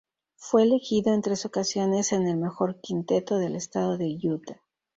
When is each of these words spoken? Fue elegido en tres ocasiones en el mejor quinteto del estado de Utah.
Fue 0.35 0.63
elegido 0.63 1.13
en 1.13 1.21
tres 1.21 1.45
ocasiones 1.45 2.11
en 2.11 2.25
el 2.27 2.35
mejor 2.35 2.81
quinteto 2.81 3.37
del 3.37 3.55
estado 3.55 3.99
de 3.99 4.17
Utah. 4.23 4.59